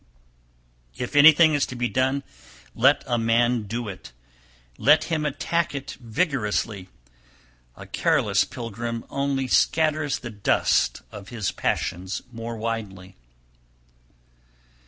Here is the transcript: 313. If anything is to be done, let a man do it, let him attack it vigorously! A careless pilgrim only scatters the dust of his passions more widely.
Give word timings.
313. 0.95 1.03
If 1.03 1.15
anything 1.15 1.53
is 1.53 1.67
to 1.67 1.75
be 1.75 1.87
done, 1.87 2.23
let 2.73 3.03
a 3.05 3.19
man 3.19 3.67
do 3.67 3.87
it, 3.87 4.11
let 4.79 5.03
him 5.03 5.27
attack 5.27 5.75
it 5.75 5.95
vigorously! 6.01 6.89
A 7.77 7.85
careless 7.85 8.43
pilgrim 8.43 9.05
only 9.11 9.47
scatters 9.47 10.17
the 10.17 10.31
dust 10.31 11.03
of 11.11 11.29
his 11.29 11.51
passions 11.51 12.23
more 12.31 12.57
widely. 12.57 13.15